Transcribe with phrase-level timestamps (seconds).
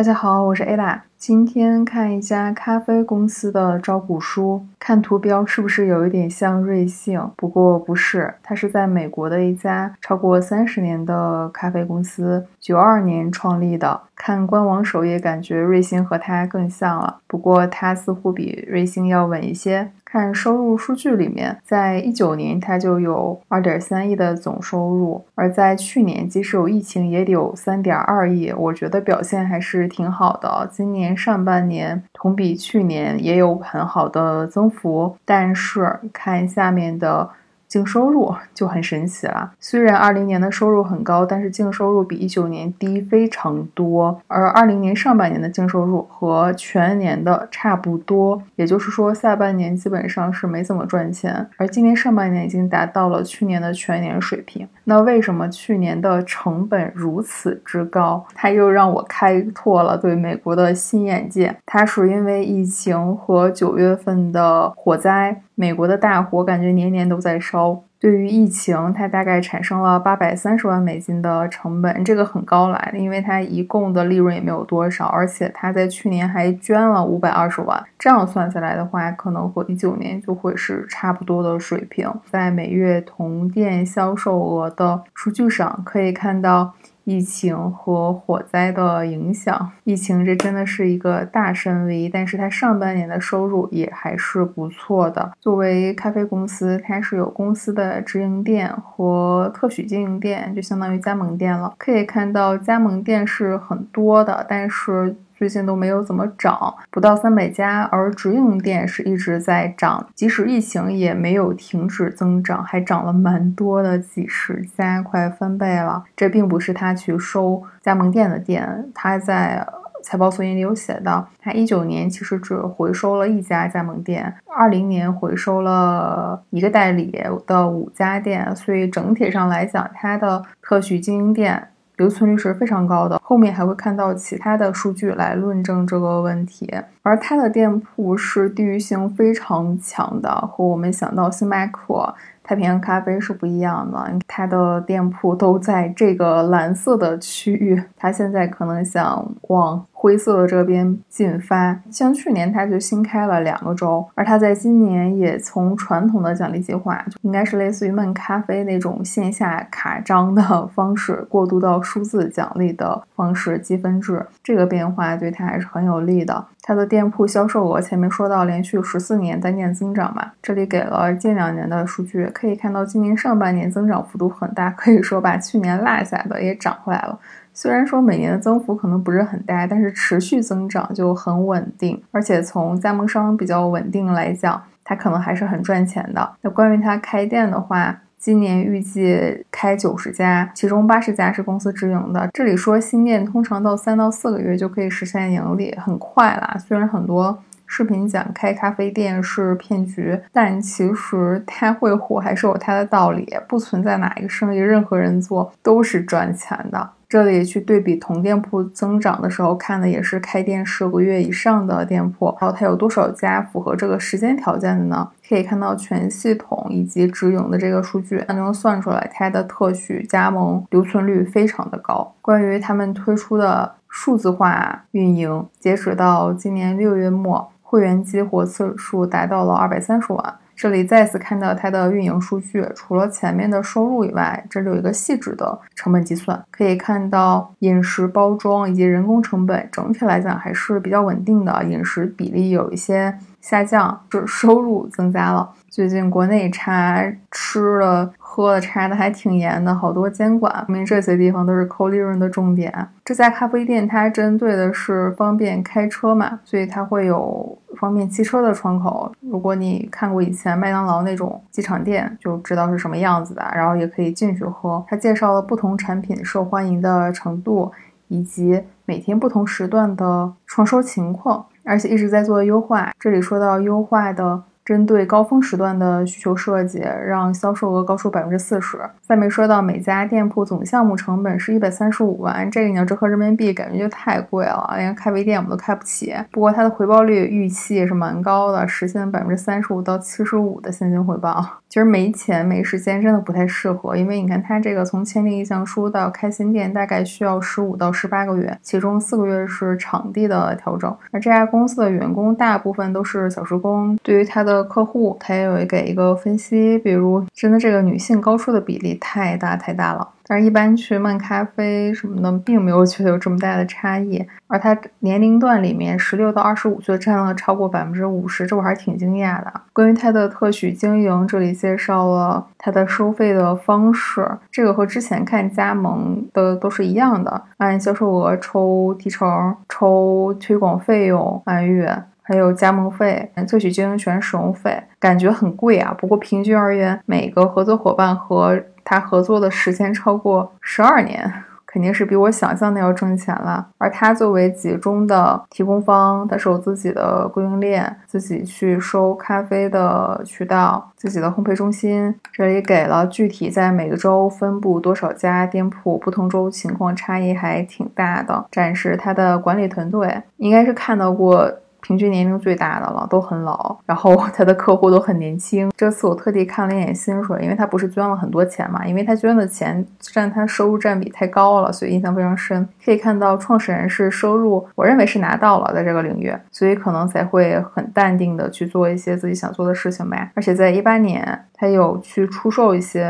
[0.00, 1.09] 大家好，我是 Ada。
[1.20, 7.30] 今天看一家咖啡公司的招股书，看图标是不是有一点像瑞幸？
[7.36, 14.00] 不过不是，它是在美国的一家超过三十年的咖啡公司，九二年创立的。
[14.16, 19.90] 看官网首页，感觉瑞幸和它更像了，不过它似乎比瑞幸要稳一些。
[20.04, 30.68] 看收入数据里面，在一九年它就有二点三亿的总收入，而在去年即使有疫情也得有三点二亿，我觉得表现还是挺好的。
[30.72, 37.28] 今年上半年同比去年也有很好的增幅，但是看下面的。
[37.70, 39.52] 净收入就很神奇了。
[39.60, 44.20] 虽然二零年的收入很高，但是净收入比一九年低非常多。
[44.26, 51.48] 而二零年上半年的净收入和全年的差不多，也就是说下半年基本上是没怎么赚钱。
[51.56, 54.66] 而今年上半年已经达到了去年的全年水平。
[54.82, 58.26] 那为什么去年的成本如此之高？
[58.34, 61.56] 它又让我开拓了对美国的新眼界。
[61.64, 65.40] 它是因为疫情和九月份的火灾。
[65.60, 67.82] 美国的大火感觉年年都在烧。
[67.98, 82.10] 对于疫情，它大概产生了八百三十万美金的成本，这个很高来的，因为它一共的利润也没有多少，而且它在去年还捐了五百二十万，这样算下来的话，可能和一九年就会是差不多的水平。
[82.24, 86.72] 在每月同店销售额的数据上可以看到。
[87.04, 95.32] 疫情和火灾的影响，疫情这真的是一个大深 V，但是它上半年的收入也还是不错的。
[95.40, 101.74] 作为咖啡公司，它是有公司的直营店和特许经营店，就相当于加盟店了。
[101.78, 105.16] 可以看到加盟店是很多的，但是。
[105.40, 116.04] 最近都没有怎么涨，不到三百家，而直营店是一直在涨，即使疫情也没有停止增长，还涨了蛮多的，几十家，快翻倍了。
[116.14, 119.66] 这并不是他去收加盟店的店，他在
[120.02, 127.10] 财报索引里有写到，他一九年其实只回收了一家加盟店，二零年回收了一个代理
[127.46, 131.66] 的五家店，所以整体上来讲，他的特许经营店。
[132.00, 136.66] 留存率是非常高的，后面还会看到其他的数据来论证这个问题。
[137.02, 144.10] 而它的店铺是地域性非常强的，和我们想到星巴克、太平洋咖啡是不一样的。
[144.26, 149.84] 它的店铺都在这个蓝色的区域，它现在可能想往。
[150.02, 166.46] 灰色的这边进发，像去年它就新开了两个州，而它在今年也从传统的奖励计划，就应该是类似于漫咖啡那种线下卡章的方式，过渡到数字奖励的方式积分制，这个变化对它还是很有利的。
[166.62, 177.18] 它的店铺销售额前面说到连续十四年单店增长嘛，这里给了近两年的数据，可以看到今年上半年增长幅度很大，可以说把去年落下的也涨回来了。
[177.52, 186.32] 虽然说每年的增幅可能不是很大，但是持续增长就很稳定，而且从加盟商比较稳定来讲，它可能还是很赚钱的。
[186.42, 192.28] 那关于它开店的话，今年预计开九十家，其中八十家是公司直营的。
[192.32, 196.56] 这里说新店通常到三到四个月就可以实现盈利，很快啦。
[196.58, 206.90] 虽然很多视频讲开咖啡店是骗局，但其实它会火还是有它的道理，不存在哪一个生意任何人做都是赚钱的。
[207.10, 215.10] 这里去对比同店铺增长的时候，看的也是开店十个月以上的店铺，然后它有多少家符合这个时间条件的呢？
[215.28, 222.14] 可以看到全系统以及直营的这个数据，那能算出来它的特许加盟留存率非常的高。
[222.22, 230.34] 关于他们推出的数字化运营，截止到今年六月末，会员激活次数达到了二百三十万。
[230.60, 245.50] 这里再次看到它的运营数据，除了前面的收入以外，这里有一个细致的成本计算，可以看到饮食包装以及人工成本整体来讲还是比较稳定的，饮食比例有一些下降，是收入增加了。
[245.70, 248.12] 最近国内查吃的。
[248.32, 252.72] 喝的查的还挺严的，好多监管，说明这些地方都是扣利润的重点。
[253.04, 259.10] 这家咖啡店它针对的是方便开车嘛，所以它会有方便汽车的窗口。
[259.20, 263.42] 如果你看过以前麦当劳那种机场店，就知道是什么样子的。
[263.54, 264.84] 然后也可以进去喝。
[264.86, 267.72] 他介绍了不同产品受欢迎的程度，
[268.08, 272.92] 以及每天不同时段的创收情况，而且一直在做优化。
[273.00, 274.42] 这里说到优化的。
[274.70, 278.78] 针对高峰时段的需求设计，让销售额高出百分之四十。
[279.02, 286.14] 再没说到每家店铺总项目成本是一百三十五万，这个你要折合人民币，感觉就太贵了，连开微店我们都开不起。
[286.30, 291.44] 不过它的回报率预期也是蛮高的，实现百分之三十五到七十五的现金回报。
[291.68, 300.96] 其实没钱没时间真的不太适合，因为你看它这个从签订意向书到开新店大概需要十五到十八个月，其中四个月是场地的调整。
[301.10, 310.08] 而这家公司的员工大部分都是小时工，对于他的客户，他也有给一个分析，比如真的这个女性高出的比例太大太大了。
[310.26, 314.24] 但是，一般去漫咖啡什么的，并没有觉得有这么大的差异。
[314.46, 319.52] 而它年龄段里面，十六到二十五岁占了超过百分之五十，这我还是挺惊讶的。
[319.72, 332.04] 关于它的特许经营，这里介绍了它的收费的方式，这个和之前看加盟的都是一样的，按销售额抽提成，抽推广费用按月。
[332.30, 335.92] 还有加盟费、特许经营权使用费，感觉很贵啊。
[335.98, 341.28] 不过平均而言，每个合作伙伴和他合作的时间超过十二年，
[341.66, 343.66] 肯定是比我想象的要挣钱了。
[343.78, 352.14] 而他作为集中的提供方，他是有自己的供应链，自己去收咖啡的渠道，自己的烘焙中心。
[352.32, 358.46] 这里给了具体在每个州分布多少家店铺，不同州情况差异还挺大的。
[358.52, 361.52] 展示他的管理团队，应该是看到过。
[361.80, 365.70] 平均年龄最大的了，都很老，然后他的客户都很年轻。
[365.76, 372.68] 这次我特地看了一眼薪水，因为他不是捐了很多钱嘛，因为他捐的钱占他收入占比太高了，所以印象非常深。
[372.84, 380.30] 可以看到创始人是收入，我认为是拿到了，在这个领域，所以可能才会很淡定的去做一些自己想做的事情吧。
[380.34, 381.38] 而且在一八年。
[381.60, 383.04] 他有去出售一些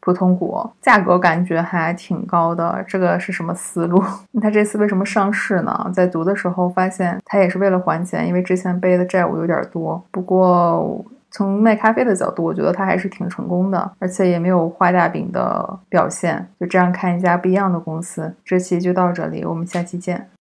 [0.00, 2.82] 普通股，价格感觉还挺高的。
[2.88, 4.02] 这个是什么思路？
[4.40, 5.90] 他这次为什么上市呢？
[5.92, 10.02] 在读的时候发现，他也是为了还钱，因为之前背的债务有点多。
[10.10, 16.48] 不过从卖咖啡的角度，我觉得他还是挺成功的，而且也没有画大饼的表现。
[16.58, 18.34] 就这样看一家不一样的公司。
[18.44, 20.30] 这期就到这里，我们下期见。